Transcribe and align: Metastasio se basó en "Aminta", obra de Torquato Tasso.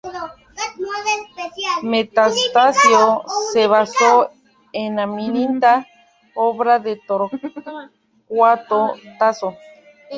Metastasio 1.83 3.21
se 3.53 3.67
basó 3.67 4.31
en 4.73 4.97
"Aminta", 4.99 5.85
obra 6.33 6.79
de 6.79 6.95
Torquato 6.95 8.93
Tasso. 9.19 9.55